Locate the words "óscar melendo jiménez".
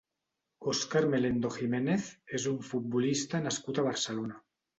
0.71-2.07